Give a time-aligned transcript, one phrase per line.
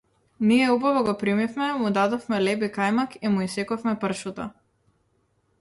[0.39, 4.49] Ние убаво го примивме, му дадовме леб и кајмак и му исековме пршута.